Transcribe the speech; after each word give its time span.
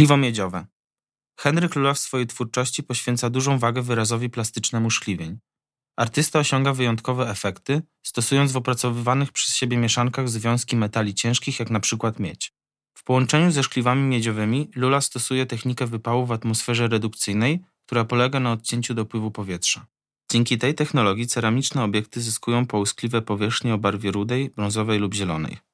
Szkliwo 0.00 0.16
miedziowe. 0.16 0.66
Henryk 1.40 1.76
Lula 1.76 1.94
w 1.94 1.98
swojej 1.98 2.26
twórczości 2.26 2.82
poświęca 2.82 3.30
dużą 3.30 3.58
wagę 3.58 3.82
wyrazowi 3.82 4.30
plastycznemu 4.30 4.90
szkliwień. 4.90 5.38
Artysta 5.96 6.38
osiąga 6.38 6.72
wyjątkowe 6.72 7.30
efekty, 7.30 7.82
stosując 8.02 8.52
w 8.52 8.56
opracowywanych 8.56 9.32
przez 9.32 9.54
siebie 9.54 9.76
mieszankach 9.76 10.28
związki 10.28 10.76
metali 10.76 11.14
ciężkich, 11.14 11.58
jak 11.58 11.70
na 11.70 11.80
przykład 11.80 12.20
miedź. 12.20 12.52
W 12.94 13.04
połączeniu 13.04 13.50
ze 13.50 13.62
szkliwami 13.62 14.02
miedziowymi 14.02 14.70
Lula 14.74 15.00
stosuje 15.00 15.46
technikę 15.46 15.86
wypału 15.86 16.26
w 16.26 16.32
atmosferze 16.32 16.88
redukcyjnej, 16.88 17.60
która 17.86 18.04
polega 18.04 18.40
na 18.40 18.52
odcięciu 18.52 18.94
dopływu 18.94 19.30
powietrza. 19.30 19.86
Dzięki 20.32 20.58
tej 20.58 20.74
technologii 20.74 21.26
ceramiczne 21.26 21.84
obiekty 21.84 22.20
zyskują 22.20 22.66
połyskliwe 22.66 23.22
powierzchnie 23.22 23.74
o 23.74 23.78
barwie 23.78 24.10
rudej, 24.10 24.50
brązowej 24.50 24.98
lub 24.98 25.14
zielonej. 25.14 25.69